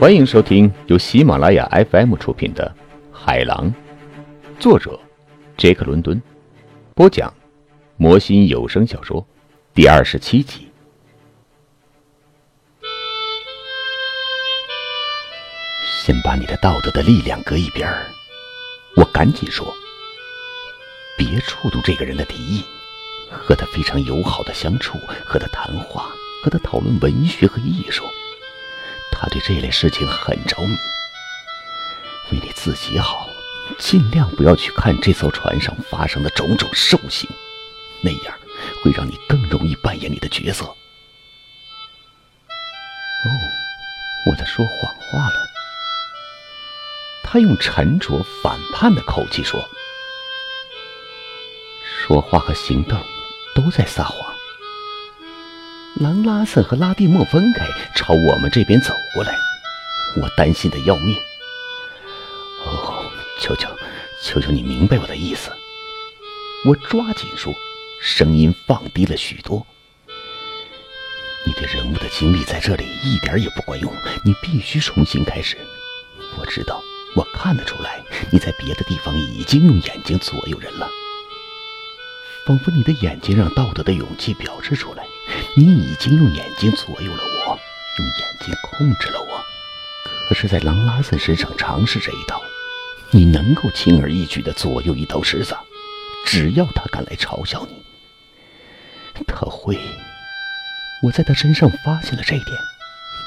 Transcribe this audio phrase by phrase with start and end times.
[0.00, 2.74] 欢迎收听由喜马拉雅 FM 出品的
[3.14, 3.70] 《海狼》，
[4.58, 4.98] 作者
[5.58, 6.18] 杰克·伦敦，
[6.94, 7.30] 播讲
[7.98, 9.22] 魔心有声小说
[9.74, 10.70] 第二十七集。
[16.02, 18.06] 先把你的道德的力量搁一边儿，
[18.96, 19.70] 我赶紧说：
[21.18, 22.64] 别触动这个人的敌意，
[23.30, 24.96] 和他非常友好的相处，
[25.26, 26.06] 和他谈话，
[26.42, 28.02] 和他讨论文学和艺术。
[29.20, 30.74] 他对这类事情很着迷。
[32.32, 33.28] 为你自己好，
[33.78, 37.28] 尽量不要去看这艘船上发生的种种兽性，
[38.00, 38.34] 那样
[38.82, 40.64] 会让你更容易扮演你的角色。
[40.64, 40.76] 哦，
[44.30, 45.50] 我在说谎话了。
[47.22, 49.68] 他用沉着反叛的口气说
[52.06, 52.98] ：“说话和行动
[53.54, 54.29] 都在撒谎。”
[56.00, 59.36] 狼拉森和拉蒂莫分开，朝我们这边走过来，
[60.16, 61.14] 我担心的要命。
[62.64, 63.04] 哦，
[63.38, 63.68] 求求，
[64.24, 65.50] 求求你明白我的意思。
[66.64, 67.52] 我抓紧说，
[68.00, 69.66] 声音放低了许多。
[71.44, 73.92] 你对人物的经历在这里一点也不管用，
[74.24, 75.58] 你必须重新开始。
[76.38, 76.82] 我知道，
[77.14, 78.02] 我看得出来，
[78.32, 80.88] 你在别的地方已经用眼睛左右人了，
[82.46, 85.04] 仿佛你的眼睛让道德的勇气表示出来。
[85.56, 87.58] 你已经用眼睛左右了我，
[87.98, 89.26] 用眼睛控制了我。
[90.28, 92.40] 可是，在狼拉森身上尝试这一刀，
[93.10, 95.56] 你能够轻而易举地左右一头狮子，
[96.24, 99.76] 只要他敢来嘲笑你，他会。
[101.02, 102.56] 我在他身上发现了这一点，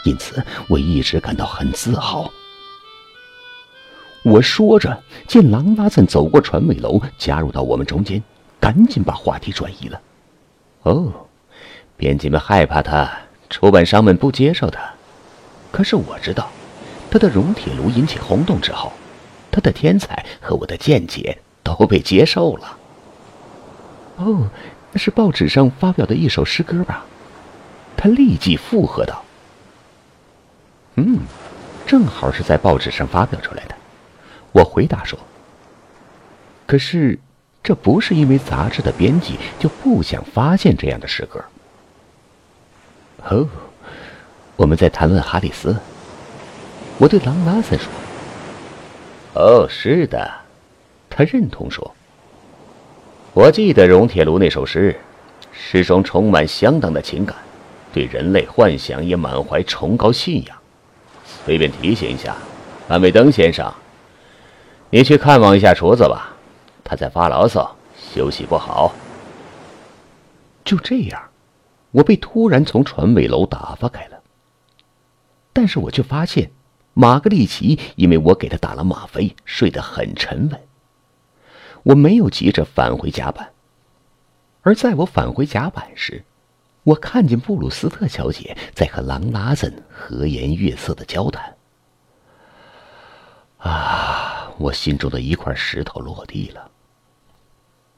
[0.06, 2.32] 因此我一直感到很自豪。
[4.24, 8.24] 我说着，见狼拉森走过船尾楼，加入到我们中间，
[8.62, 10.02] 赶紧把话题转移了。
[10.84, 11.23] 哦。
[11.98, 13.10] 编辑们害怕他，
[13.50, 14.80] 出版商们不接受他。
[15.72, 16.50] 可是我知道，
[17.10, 18.92] 他的熔铁炉引起轰动之后，
[19.52, 22.78] 他的天才和我的见解都被接受了。
[24.18, 24.48] 哦，
[24.92, 27.06] 那是报纸上发表的一首诗歌吧？
[27.96, 29.24] 他立即附和道
[30.96, 31.20] ：“嗯，
[31.88, 33.76] 正好是在报纸上发表出来的。”
[34.52, 35.18] 我回答说
[36.68, 37.18] ：“可是，
[37.64, 41.44] 这不是因为杂志的编辑就不想发现这样的诗歌。”
[43.30, 43.48] 哦，
[44.56, 45.76] 我们在谈论哈里斯。
[46.98, 47.88] 我对朗拉森说
[49.34, 50.32] ：“哦，是的。”
[51.10, 51.96] 他认同说
[53.34, 55.00] ：“我记得熔铁炉那首诗，
[55.52, 57.36] 诗中充满相当的情感，
[57.94, 60.58] 对人类幻想也满怀崇高信仰。
[61.46, 62.36] 随便提醒一下，
[62.88, 63.74] 安维登先生，
[64.90, 66.34] 你去看望一下厨子吧，
[66.84, 67.76] 他在发牢骚，
[68.14, 68.94] 休息不好。”
[70.66, 71.22] 就这样。
[71.94, 74.22] 我被突然从船尾楼打发开了，
[75.54, 76.52] 但是我却发现，
[76.94, 80.60] 玛格丽奇因为我给他打了吗啡，睡得很沉稳。
[81.84, 83.52] 我没有急着返回甲板，
[84.62, 86.24] 而在我返回甲板时，
[86.84, 91.56] 我看见布鲁斯特小姐在和狼拉森和颜悦色的交谈。
[93.58, 96.72] 啊，我心中的一块石头落地了。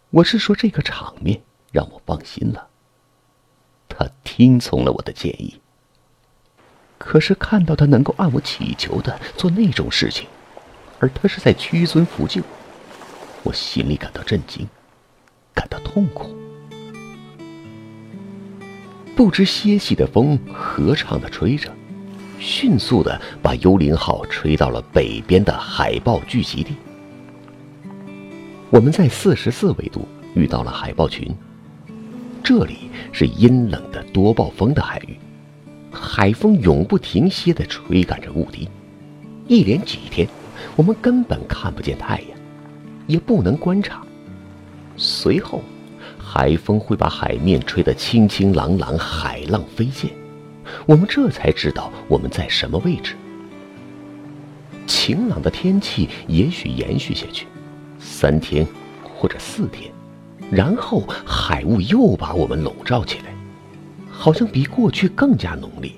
[0.09, 1.41] 我是说，这个场面
[1.71, 2.67] 让我放心了。
[3.97, 5.59] 他听从了我的建议。
[6.97, 10.27] 可是看到他能够按我祈求的做那种事情，
[10.99, 12.41] 而他是在屈尊服就，
[13.43, 14.67] 我心里感到震惊，
[15.53, 16.35] 感到痛苦。
[19.15, 21.71] 不知歇息的风合唱的吹着，
[22.39, 26.75] 迅速的把幽灵号吹到了北边的海豹聚集地。
[28.71, 31.33] 我们在四十四纬度遇到了海豹群。
[32.45, 35.17] 这里是阴冷的多暴风的海域，
[35.91, 38.69] 海风永不停歇地吹赶着雾滴，
[39.47, 40.27] 一连几天，
[40.75, 42.37] 我们根本看不见太阳，
[43.07, 44.03] 也不能观察。
[44.95, 45.63] 随后，
[46.19, 50.11] 海风会把海面吹得清清朗朗，海浪飞溅，
[50.85, 53.15] 我们这才知道我们在什么位置。
[54.85, 57.47] 晴朗的天气也许延续下去，
[57.97, 58.67] 三天
[59.01, 59.91] 或者四天。
[60.51, 63.33] 然后海雾又把我们笼罩起来，
[64.09, 65.91] 好像比过去更加浓烈。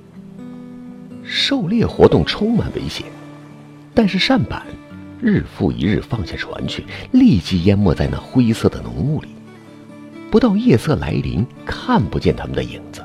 [1.23, 3.05] 狩猎活动充满危险，
[3.93, 4.65] 但是扇板
[5.21, 9.27] 日复一日放下船去，立即淹没在那灰色的浓雾里。
[10.31, 13.01] 不到夜色来临，看不见他们的影子，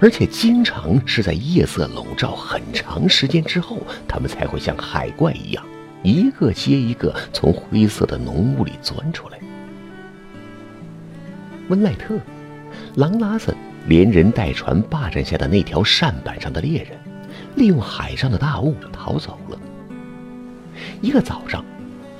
[0.00, 5.64] 而且经常是在夜色笼罩很长时间之后，他们才会像海怪一样，
[6.02, 9.38] 一个接一个从灰色的浓雾里钻出来。
[11.68, 12.18] 温赖特、
[12.94, 13.54] 狼拉森
[13.86, 16.98] 连人带船霸占下的那条扇板上的猎人，
[17.56, 19.58] 利用海上的大雾逃走了。
[21.00, 21.64] 一个早上，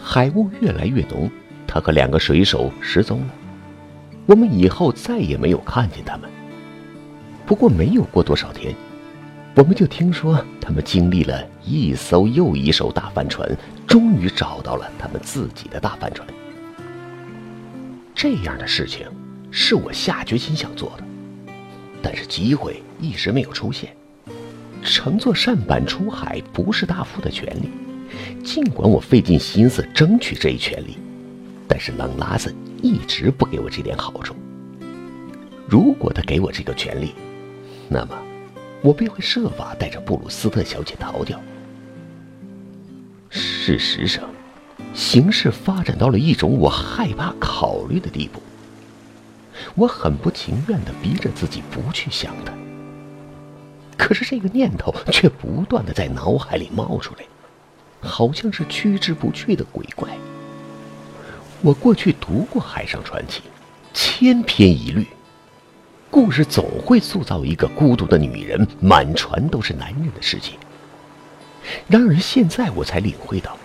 [0.03, 1.31] 海雾越来越浓，
[1.67, 3.27] 他和两个水手失踪了。
[4.27, 6.29] 我们以后再也没有看见他们。
[7.45, 8.75] 不过没有过多少天，
[9.55, 13.49] 我们就听说他们经历了一艘又一艘大帆船，
[13.87, 16.27] 终于找到了他们自己的大帆船。
[18.15, 19.07] 这样的事情
[19.51, 21.05] 是我下决心想做的，
[22.03, 23.95] 但是机会一直没有出现。
[24.83, 27.71] 乘坐舢板出海不是大夫的权利，
[28.45, 30.97] 尽管我费尽心思争取这一权利，
[31.67, 34.35] 但是朗拉森一直不给我这点好处。
[35.69, 37.15] 如果他给我这个权利，
[37.89, 38.17] 那么
[38.83, 41.41] 我便会设法带着布鲁斯特小姐逃掉。
[43.31, 44.29] 事实上。
[44.95, 48.41] 形势发展到了一种我害怕考虑的地步，
[49.77, 52.53] 我很不情愿地逼着自己不去想它。
[53.97, 57.25] 可是这个念头却不断地在脑海里冒出来，
[58.01, 60.09] 好像是驱之不去的鬼怪。
[61.63, 63.43] 我过去读过海上传奇，
[63.95, 65.07] 千篇一律，
[66.11, 70.53] 故事总会塑造一个孤独的女人，满船都是男人的世界。
[71.89, 73.57] 然而现在我才领会到。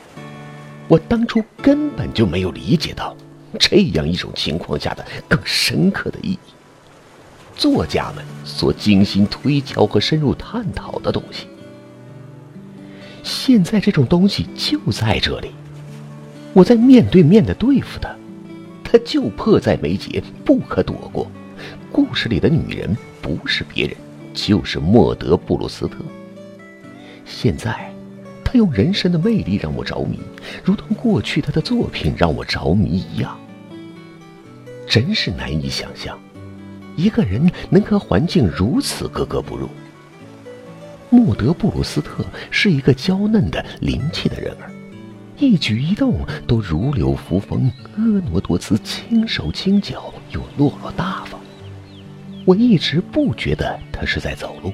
[0.87, 3.15] 我当初根本就没有理解到
[3.59, 6.39] 这样一种情况下的更深刻的意义。
[7.56, 11.48] 作家们所精心推敲和深入探讨的东西，
[13.24, 15.51] 现在这种东西就在这里，
[16.53, 18.09] 我在面对面的对付他，
[18.83, 21.30] 他就迫在眉睫，不可躲过。
[21.92, 23.95] 故事里的女人不是别人，
[24.33, 25.97] 就是莫德·布鲁斯特。
[27.25, 27.92] 现在。
[28.44, 30.19] 他用人生的魅力让我着迷，
[30.62, 33.39] 如同过去他的作品让我着迷一样。
[34.91, 36.19] 真是难以想象，
[36.97, 39.69] 一个人能和环境如此格格不入。
[41.09, 44.69] 穆德·布鲁斯特是一个娇嫩的、灵气的人儿，
[45.38, 51.39] 一举一动都如柳扶风，婀娜多姿，轻手轻脚又落落大方。
[52.44, 54.73] 我一直不觉得他是在走路。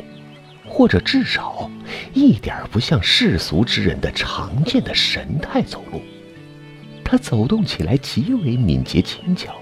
[0.68, 1.70] 或者至少
[2.14, 6.02] 一点不像世俗之人的常见的神态走路，
[7.04, 9.56] 他走动起来极为敏捷轻巧，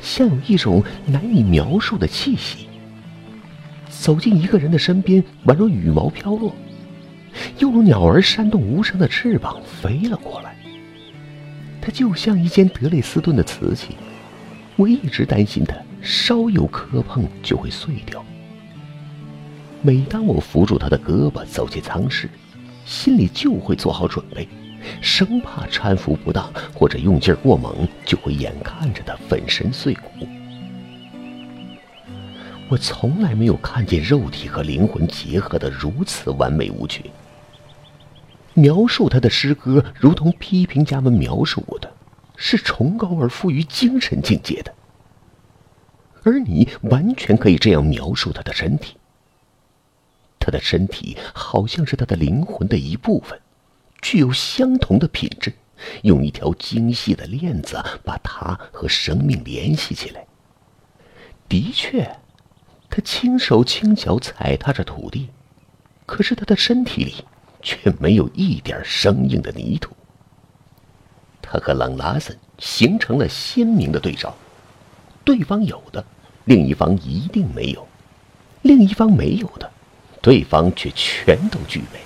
[0.00, 2.68] 像有一种难以描述的气息。
[3.88, 6.54] 走进一个人的身边，宛如羽毛飘落，
[7.58, 10.56] 又如鸟儿扇动无声的翅膀飞了过来。
[11.80, 13.96] 它就像一间德累斯顿的瓷器，
[14.76, 18.24] 我一直担心它稍有磕碰就会碎掉。
[19.82, 22.30] 每当我扶住他的胳膊走进舱室，
[22.84, 24.48] 心里就会做好准备，
[25.00, 30.26] 生怕搀扶不当或者用劲过猛，就会眼看着他粉身碎骨。
[32.68, 37.02] 我从来没有看见肉体和灵魂结合的如此完美无缺。
[38.54, 41.92] 描述他的诗歌，如同批评家们描述我的，
[42.36, 44.74] 是崇高而富于精神境界的。
[46.22, 48.96] 而你完全可以这样描述他的身体。
[50.38, 53.38] 他的身体好像是他的灵魂的一部分，
[54.02, 55.54] 具有相同的品质，
[56.02, 60.26] 用一条精细的链子把它和生命联系起来。
[61.48, 62.18] 的确，
[62.90, 65.28] 他轻手轻脚踩踏着土地，
[66.04, 67.24] 可是他的身体里
[67.62, 69.94] 却没有一点生硬的泥土。
[71.40, 74.34] 他和朗拉森形成了鲜明的对照，
[75.24, 76.04] 对方有的，
[76.44, 77.86] 另一方一定没有；
[78.62, 79.70] 另一方没有的。
[80.20, 82.00] 对方却全都具备。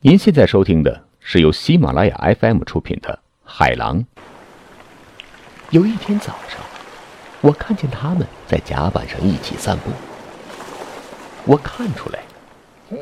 [0.00, 3.12] 您现在收听的是由喜马拉雅 FM 出品的
[3.42, 3.98] 《海狼》。
[5.70, 6.60] 有一天早上，
[7.40, 9.90] 我看见他们在甲板上一起散步。
[11.44, 12.20] 我看出来，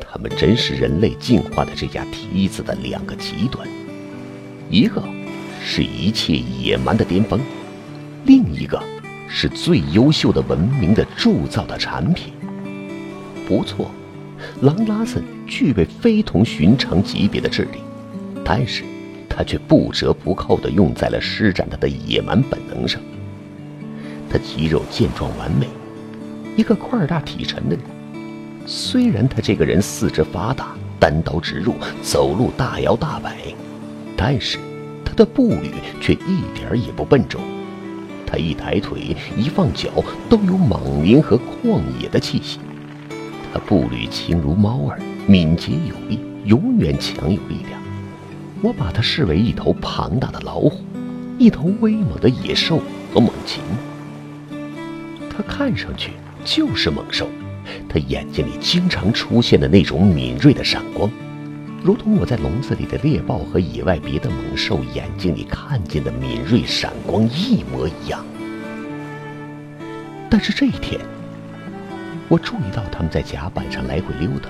[0.09, 3.67] 他们真是人类进化的这架梯子的两个极端：
[4.67, 4.99] 一个
[5.63, 7.39] 是一切野蛮的巅峰，
[8.25, 8.81] 另一个
[9.29, 12.33] 是最优秀的文明的铸造的产品。
[13.47, 13.91] 不错，
[14.61, 17.79] 狼拉森具备非同寻常级别的智力，
[18.43, 18.83] 但是
[19.29, 23.01] 他却不折不扣地用在了施展他的野蛮本能上。
[24.29, 25.67] 他肌肉健壮完美，
[26.55, 27.83] 一个块大体沉的人。
[28.65, 33.37] 虽然他这个人四肢发达，单刀直入，走路大摇大摆，
[34.17, 34.57] 但是
[35.05, 37.39] 他的步履却一点也不笨重。
[38.25, 39.89] 他一抬腿，一放脚，
[40.29, 42.59] 都有莽林和旷野的气息。
[43.53, 47.81] 他步履轻如猫儿，敏捷有力，永远强有力量。
[48.61, 50.83] 我把他视为一头庞大的老虎，
[51.37, 52.81] 一头威猛的野兽
[53.13, 53.61] 和猛禽。
[55.29, 56.11] 他看上去
[56.43, 57.27] 就是猛兽，
[57.87, 61.09] 他眼睛里经常出现的那种敏锐的闪光，
[61.83, 68.25] 如同我在笼子里的猎豹和野外别的猛兽眼睛里看见的敏锐闪光一模一样。
[70.29, 70.99] 但是这一天，
[72.29, 74.49] 我注意到他们在甲板上来回溜达，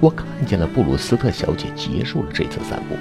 [0.00, 2.96] 我看见了布鲁斯特小姐结束了这次散步。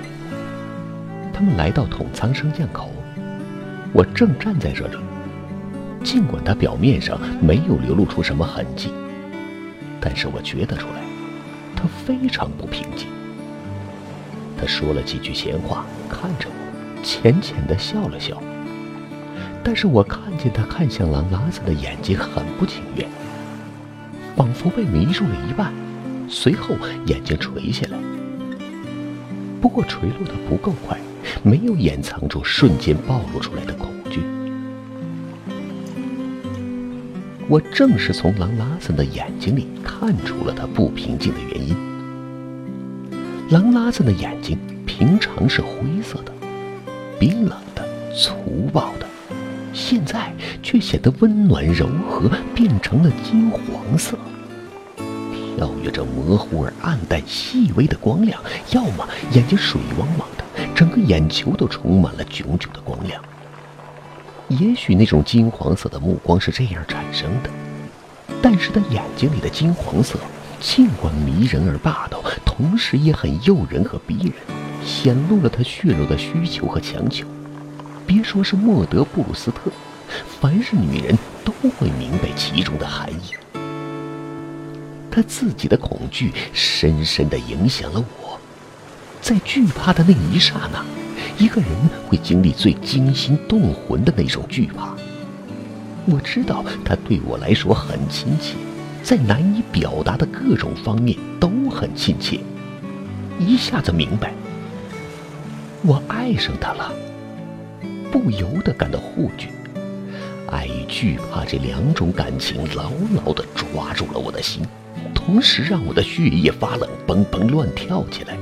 [1.34, 2.92] 他们来到统仓升降口，
[3.94, 4.98] 我正站在这里。
[6.04, 8.92] 尽管他表面上没有流露出什么痕迹，
[10.00, 11.02] 但是我觉得出来，
[11.76, 13.08] 他非常不平静。
[14.60, 18.40] 他说了几句闲话，看着我，浅浅的笑了笑。
[19.64, 23.08] 但是我看见他看向朗拉斯的眼睛很不情愿，
[24.36, 25.74] 仿佛被迷住了一半。
[26.28, 26.76] 随后
[27.08, 27.98] 眼睛垂下来，
[29.60, 30.98] 不过垂落的不够快，
[31.44, 34.22] 没有掩藏住瞬间暴露出来的恐惧。
[37.50, 41.76] 我正是从狼拉森的眼睛里看出了他不平静的原因。
[43.50, 46.32] 狼拉森的眼睛平常是灰色的，
[47.20, 47.86] 冰冷的，
[48.16, 49.06] 粗暴的，
[49.74, 54.18] 现在却显得温暖柔和，变成了金黄色，
[55.58, 58.42] 跳跃着模糊而暗淡、细微的光亮。
[58.72, 60.44] 要么眼睛水汪汪的，
[60.76, 63.22] 整个眼球都充满了炯炯的光亮。
[64.50, 67.50] 也许那种金黄色的目光是这样产生的，
[68.42, 70.20] 但是他眼睛里的金黄色，
[70.60, 74.34] 尽管迷人而霸道，同时也很诱人和逼人，
[74.86, 77.26] 显露了他血肉的需求和强求。
[78.14, 79.72] 别说是莫德布鲁斯特，
[80.42, 83.32] 凡是女人都会明白其中的含义。
[85.10, 88.38] 他自己的恐惧深深的影响了我，
[89.22, 90.84] 在惧怕的那一刹那。
[91.38, 91.70] 一个人
[92.06, 94.94] 会经历最惊心动魂的那种惧怕。
[96.06, 98.56] 我知道他对我来说很亲切，
[99.02, 102.42] 在难以表达的各种方面都很亲切。
[103.40, 104.34] 一下子明白，
[105.84, 106.92] 我爱上他了，
[108.12, 109.50] 不由得感到护惧。
[110.48, 114.62] 爱与惧怕这两种感情牢牢地抓住了我的心，
[115.16, 118.38] 同时让我的血液发冷，蹦蹦乱跳起来。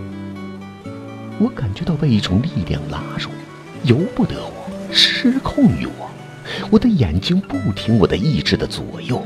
[1.37, 3.29] 我感觉到被一种力量拉住，
[3.83, 6.09] 由不得我，失控于我。
[6.71, 9.23] 我的眼睛不听我的意志的左右，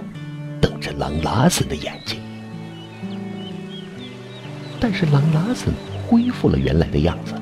[0.60, 2.20] 等着朗拉森的眼睛。
[4.78, 5.74] 但是朗拉森
[6.06, 7.34] 恢复了原来的样子，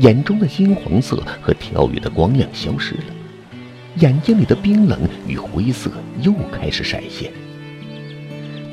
[0.00, 3.14] 眼中的金黄色和跳跃的光亮消失了，
[3.96, 5.90] 眼睛里的冰冷与灰色
[6.22, 7.30] 又开始闪现。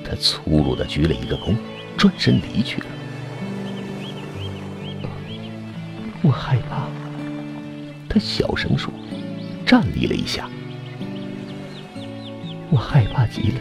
[0.05, 1.53] 他粗鲁地鞠了一个躬，
[1.97, 2.87] 转身离去了。
[6.21, 6.87] 我害怕，
[8.07, 8.89] 他小声说，
[9.65, 10.49] 站立了一下。
[12.69, 13.59] 我害怕极了，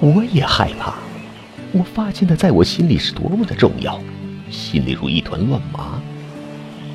[0.00, 0.94] 我也害怕。
[1.72, 4.02] 我发现他在我心里是多么的重要，
[4.50, 6.00] 心里如一团乱麻。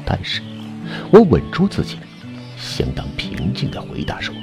[0.05, 0.41] 但是，
[1.11, 1.97] 我稳住自己，
[2.57, 4.35] 相当平静的回答说：“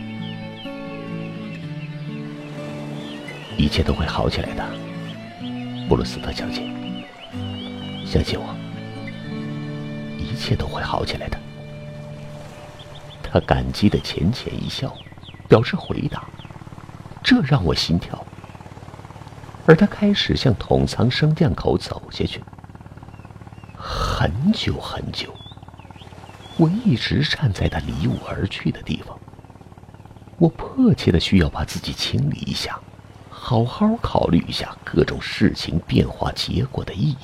[3.57, 4.65] 一切都会好起来的，
[5.89, 6.63] 布鲁斯特小姐，
[8.05, 8.55] 相信我。”
[10.19, 11.39] 一切都会好起来的。
[13.23, 14.93] 他感激的浅浅一笑，
[15.49, 16.25] 表示回答，
[17.23, 18.27] 这让我心跳。
[19.65, 22.43] 而他开始向桶仓升降口走下去。
[24.23, 25.35] 很久很久，
[26.57, 29.19] 我一直站在他离我而去的地方。
[30.39, 32.79] 我迫切的需要把自己清理一下，
[33.29, 37.17] 好好考虑一下各种事情变化结果的意义。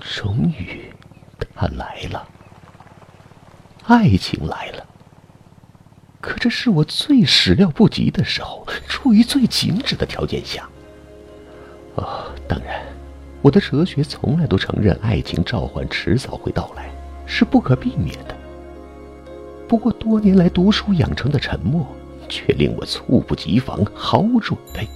[0.00, 0.92] 终于，
[1.54, 2.28] 他来了。
[3.86, 4.84] 爱情来了。
[6.20, 10.68] 可这是我最始料不及的时候，处于最紧止的条件下。
[11.94, 12.84] 哦，当然，
[13.42, 16.90] 我的哲学从来都承认爱情召唤迟早会到来，
[17.26, 18.36] 是不可避免的。
[19.66, 21.86] 不过多年来读书养成的沉默，
[22.28, 24.88] 却令我猝不及防，毫无准备。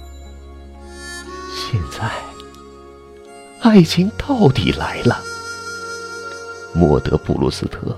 [1.53, 2.11] 现在。
[3.61, 5.19] 爱情到底来了，
[6.75, 7.97] 莫德布鲁斯特。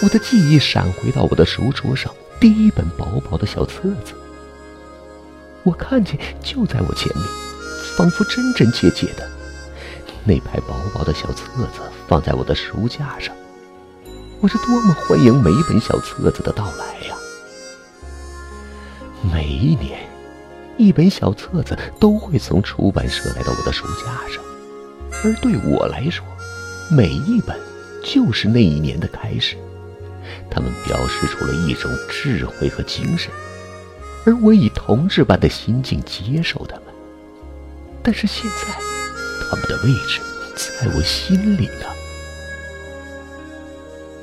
[0.00, 4.14] 我的记忆闪回到我的书桌上第一本薄薄的小册子，
[5.64, 7.26] 我看见就在我前面，
[7.96, 9.28] 仿佛真真切切的，
[10.24, 13.34] 那排薄薄的小册子放在我的书架上。
[14.40, 17.16] 我是多么欢迎每一本小册子的到来呀！
[19.32, 20.00] 每一年。
[20.78, 24.42] 一本小册子都会从出版社来到我的书架上，
[25.22, 26.24] 而对我来说，
[26.90, 27.56] 每一本
[28.02, 29.54] 就是那一年的开始。
[30.50, 33.30] 它们表示出了一种智慧和精神，
[34.24, 36.84] 而我以同志般的心境接受他们。
[38.02, 38.74] 但是现在，
[39.48, 40.20] 他们的位置
[40.56, 41.86] 在我心里呢。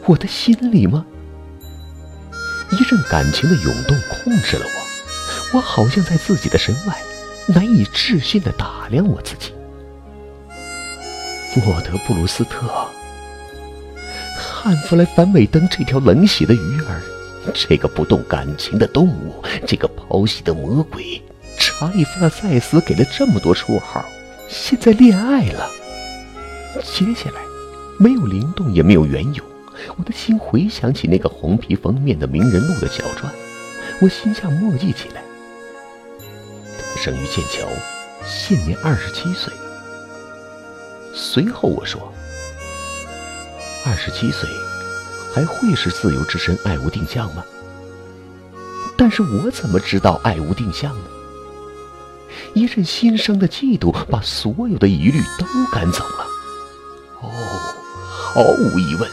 [0.06, 1.06] 我的心里吗？
[2.72, 7.02] 一阵感情的涌动控制了我，我好像在自己的身外，
[7.48, 9.54] 难以置信的打量我自己。
[11.56, 12.88] 莫德布鲁斯特，
[14.38, 17.02] 汉弗莱凡韦登这条冷血的鱼儿，
[17.54, 21.22] 这个不动感情的动物，这个抛弃的魔鬼，
[21.80, 24.04] 查理弗纳塞斯给了这么多绰号，
[24.50, 25.72] 现在恋爱了。
[26.84, 27.40] 接下来，
[27.98, 29.42] 没有灵动，也没有缘由。
[29.96, 33.34] 我的心回想起那个红皮封面的名人录的小传，
[34.02, 35.24] 我心下默记起来。
[36.78, 37.66] 他生于剑桥，
[38.26, 39.54] 现年二十七岁。
[41.16, 42.14] 随后我说
[43.88, 44.50] ：“二十七岁，
[45.34, 47.46] 还会是自由之身，爱无定向吗？”
[48.98, 51.06] 但是我怎么知道爱无定向呢？
[52.54, 56.26] 一阵心生的嫉妒把所有的疑虑都赶走了。
[57.22, 57.30] 哦，
[58.08, 59.10] 毫无疑问。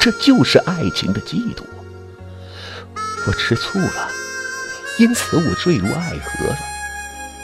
[0.00, 1.62] 这就是爱情的嫉妒。
[3.26, 4.08] 我吃醋了，
[4.98, 6.56] 因此我坠入爱河了。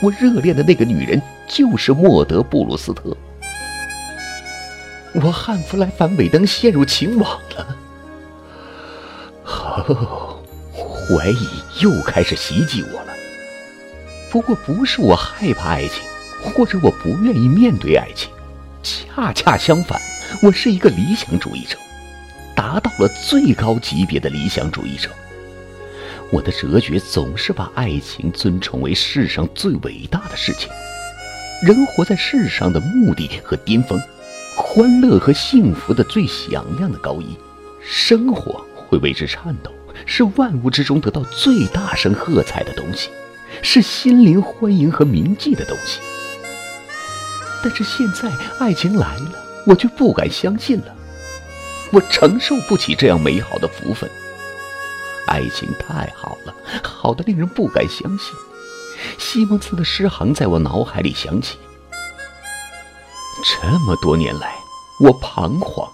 [0.01, 3.15] 我热恋的那个女人就是莫德布鲁斯特。
[5.13, 7.77] 我汉弗莱凡韦登陷入情网了。
[9.45, 10.39] 哦，
[10.73, 11.47] 怀疑
[11.81, 13.14] 又开始袭击我了。
[14.35, 16.03] 不过不是我害怕爱情，
[16.43, 18.29] 或者我不愿意面对爱情，
[18.83, 19.97] 恰恰相反，
[20.41, 21.77] 我是一个理想主义者。
[22.53, 25.09] 达到了最高级别的理想主义者。
[26.31, 30.69] 我的哲学总是把爱情尊崇为世上最伟大的事情。
[31.63, 33.97] 人活在世上的目的和巅峰，
[34.57, 37.37] 欢乐和幸福的最响亮的高音，
[37.81, 39.71] 生活会为之颤抖，
[40.05, 43.09] 是万物之中得到最大声喝彩的东西，
[43.61, 45.99] 是心灵欢迎和铭记的东西。
[47.63, 49.31] 但是现在爱情来了，
[49.65, 50.95] 我却不敢相信了。
[51.91, 54.09] 我承受不起这样美好的福分。
[55.27, 56.53] 爱情太好了，
[56.83, 58.33] 好的令人不敢相信。
[59.17, 61.57] 西蒙斯的诗行在我脑海里响起。
[63.61, 64.55] 这么多年来，
[64.99, 65.87] 我彷徨，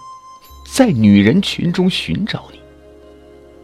[0.74, 2.60] 在女人群中寻找你。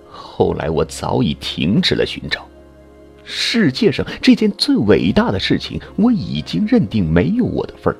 [0.09, 2.47] 后来我早已停止了寻找。
[3.29, 7.97] 世界上这件最伟大的事情，我已经认定没有我的份儿。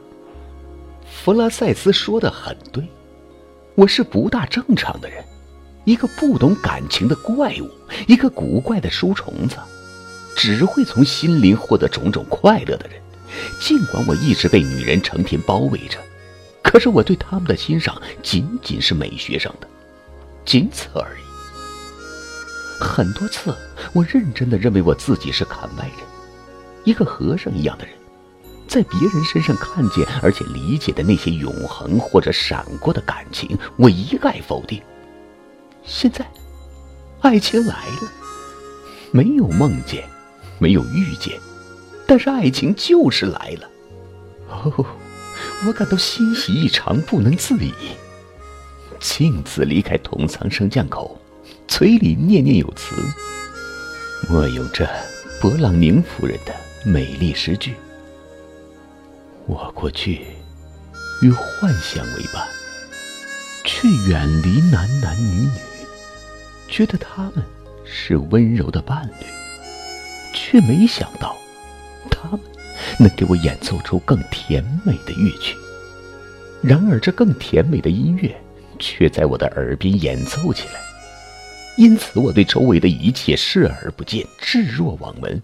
[1.06, 2.82] 弗拉塞斯说的很对。
[3.76, 5.24] 我是不大正常的人，
[5.84, 7.70] 一个不懂感情的怪物，
[8.08, 9.58] 一个古怪的书虫子，
[10.36, 13.00] 只会从心灵获得种种快乐的人。
[13.60, 16.00] 尽管我一直被女人成天包围着，
[16.64, 19.68] 可是我对他们的欣赏仅仅是美学上的，
[20.46, 21.27] 仅此而已。
[22.80, 23.56] 很多次，
[23.94, 26.06] 我认真的认为我自己是坎外人，
[26.84, 27.94] 一个和尚一样的人。
[28.68, 34.82] 在别人身上看见而且理解的那些永恒或者闪过的感情，我一概否定。
[35.86, 36.30] 现在，
[37.22, 38.12] 爱情来了，
[39.12, 40.04] 没有梦见，
[40.60, 41.40] 没有遇见，
[42.06, 43.70] 但是爱情就是来了。
[44.50, 44.86] 哦，
[45.66, 47.74] 我感到欣喜异常，不能自已。
[49.00, 51.18] 径自离开同仓升降口，
[51.68, 52.96] 嘴里念念有词，
[54.30, 54.90] 默咏着
[55.42, 57.76] 勃朗宁夫人的美丽诗句。
[59.46, 60.22] 我过去
[61.22, 62.48] 与幻想为伴，
[63.64, 65.52] 却远离男男女女，
[66.68, 67.44] 觉得他们
[67.86, 69.26] 是温柔的伴侣，
[70.34, 71.36] 却没想到
[72.10, 72.40] 他们
[72.98, 75.56] 能给我演奏出更甜美的乐曲。
[76.64, 78.36] 然而，这更甜美的音乐
[78.80, 80.82] 却在我的耳边演奏起来，
[81.78, 85.42] 因此我对周围的一切视而不见，置若罔闻。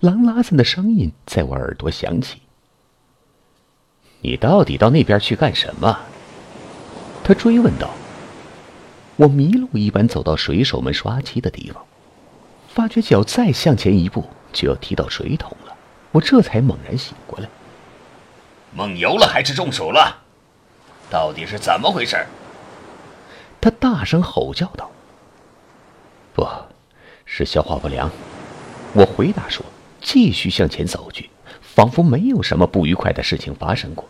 [0.00, 2.42] 狼拉森的声音在我耳朵响起。
[4.20, 5.98] 你到底到那边去干什么？
[7.24, 7.90] 他追问道。
[9.16, 11.82] 我迷路一般走到水手们刷漆的地方，
[12.68, 15.74] 发觉脚再向前一步就要踢到水桶了。
[16.12, 17.48] 我这才猛然醒过来。
[18.74, 20.22] 梦游了还是中暑了？
[21.10, 22.26] 到底是怎么回事？
[23.58, 24.90] 他大声吼叫道。
[26.36, 26.46] 不，
[27.24, 28.10] 是消化不良。
[28.92, 29.64] 我回答说，
[30.02, 31.30] 继续向前走去，
[31.62, 34.04] 仿佛没有什么不愉快的事情发生过。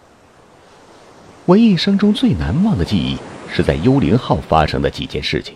[1.45, 3.17] 我一生中最难忘的记忆
[3.55, 5.55] 是在幽灵号发生的几件事情。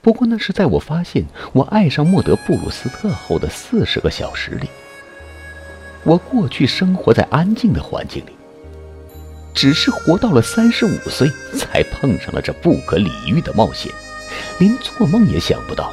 [0.00, 4.70] 不过那是在我发现我爱上莫德布鲁斯特后的四十个小时里。
[6.04, 8.32] 我过去生活在安静的环境里，
[9.54, 13.92] 只是活到了三十五岁才碰上了这不可理喻的冒险，
[14.58, 15.92] 连做梦也想不到。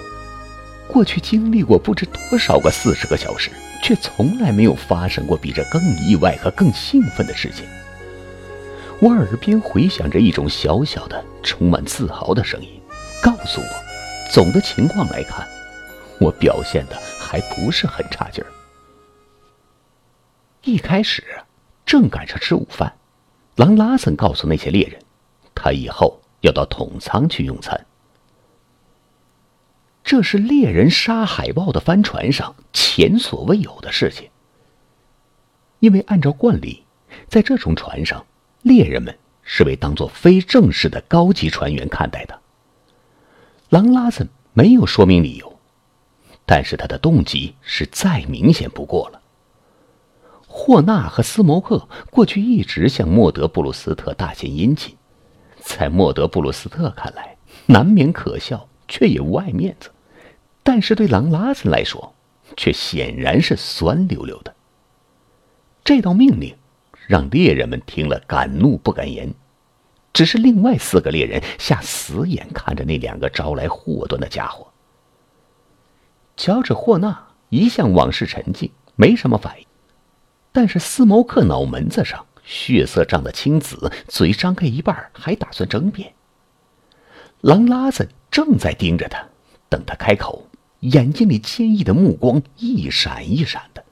[0.88, 3.50] 过去经历过不知多少个四十个小时，
[3.82, 7.66] 却从来没有发生过比这更意外和更兴奋的事情。
[9.00, 12.80] 我耳边回响着一种小小的、充满自豪的声音，
[13.24, 13.68] 告诉我，
[14.32, 15.48] 总的情况来看，
[16.20, 18.48] 我表现的还不是很差劲儿。
[20.64, 21.24] 一开始，
[21.86, 22.94] 正赶上吃午饭，
[23.56, 25.02] 狼拉森告诉那些猎人，
[25.56, 27.80] 他以后要到桶仓去用餐。
[30.12, 34.30] 这是猎人杀海豹的帆船上前所未有的事情，
[35.80, 36.84] 因为按照惯例，
[37.30, 38.26] 在这种船上。
[38.62, 42.38] 猎人们是被当作非正式的高级船员看待的。
[43.70, 45.58] 狼拉森没有说明理由，
[46.46, 49.22] 但是他的动机是再明显不过了。
[50.46, 54.94] 霍纳和斯摩克过去一直向莫德布鲁斯特大献殷勤，
[55.62, 59.90] 在莫德布鲁斯特看来，难免可笑，却也无碍面子；
[60.64, 62.14] 但是对狼拉森来说，
[62.56, 64.56] 却显然是酸溜溜的。
[65.84, 66.56] 这道命令。
[67.08, 69.34] 让猎人们听了敢怒不敢言，
[70.14, 74.72] 只是另外四个猎人下死眼看着那两个招来祸端的家伙。
[76.38, 79.68] 乔治·霍纳一向往事沉静，没什么反应，
[80.54, 86.14] 但是斯摩克脑门子上血色胀得青紫，嘴张开一半，还打算争辩。
[87.42, 89.22] 狼拉子正在盯着他，
[89.68, 90.48] 等他开口，
[90.82, 93.84] 眼睛里坚毅的目光一闪一闪的。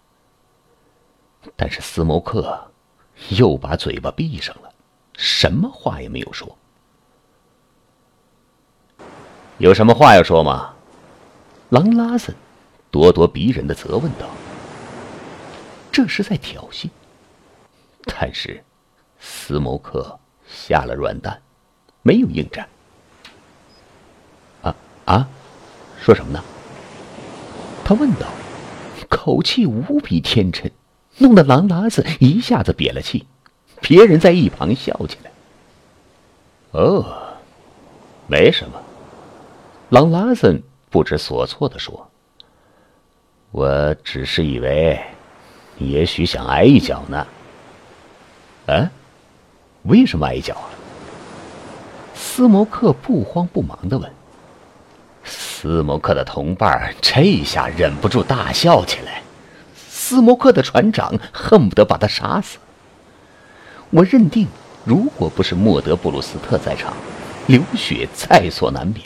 [1.56, 2.66] 但是斯摩克。
[3.32, 4.74] 又把嘴巴闭上了，
[5.18, 6.58] 什么话也没有说。
[9.58, 10.74] 有什么话要说吗？
[11.68, 12.34] 狼拉森
[12.90, 14.26] 咄咄逼人的责问道。
[15.92, 16.90] 这是在挑衅。
[18.06, 18.64] 但是，
[19.20, 21.42] 斯摩克下了软蛋，
[22.02, 22.70] 没有应战。
[24.62, 24.74] 啊
[25.04, 25.28] 啊，
[26.00, 26.42] 说什么呢？
[27.90, 28.28] 他问道，
[29.10, 30.72] 口气无比天真。
[31.18, 33.26] 弄得狼拉子一下子瘪了气，
[33.82, 35.32] 别人在一旁笑起来。
[36.70, 37.04] 哦，
[38.28, 38.80] 没什么。
[39.90, 42.12] 狼拉森不知所措的说
[43.50, 45.02] ：“我只是以为，
[45.80, 47.26] 你也许想挨一脚呢。”
[48.72, 48.92] 啊？
[49.86, 50.70] 为什么挨脚啊？
[52.14, 54.12] 斯摩克不慌不忙的问。
[55.62, 59.22] 斯摩克的同伴这一下忍不住大笑起来。
[59.76, 62.60] 斯摩克的船长恨不得把他杀死。
[63.90, 64.48] 我认定，
[64.86, 66.94] 如果不是莫德布鲁斯特在场，
[67.48, 69.06] 流血在所难免。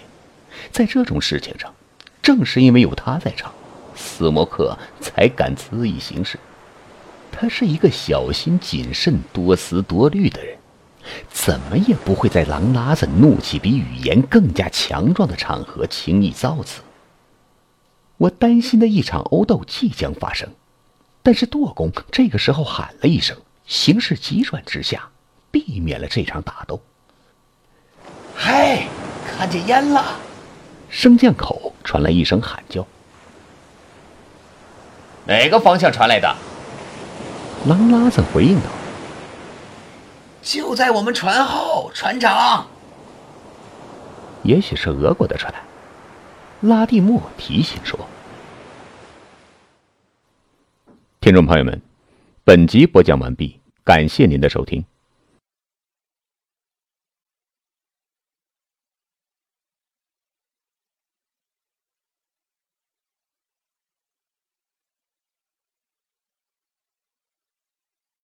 [0.72, 1.74] 在这种事情上，
[2.22, 3.52] 正是因为有他在场，
[3.96, 6.38] 斯摩克才敢恣意行事。
[7.32, 10.56] 他是一个小心谨慎、多思多虑的人，
[11.32, 16.82] 怎么也不会在狼拉子怒气比语言更加强壮的场合轻易造次。
[18.18, 20.50] 我担心的一场殴斗即将发生。
[21.26, 25.08] 但是舵工这个时候喊了一声，形势急转直下，
[25.52, 26.82] 避免了这场打斗。
[28.36, 28.86] 嗨，
[29.26, 30.04] 看见烟了！
[30.90, 32.86] 升降口传来一声喊叫。
[35.26, 36.36] 哪个方向传来的？
[37.68, 38.66] 狼拉子回应道
[40.44, 42.68] ：“就在我们船后，船长。”
[44.44, 45.52] 也许是俄国的船。
[46.62, 47.98] 拉蒂莫提醒说。
[51.22, 51.82] 听众朋友们，
[52.44, 54.84] 本集播讲完毕，感谢您的收听。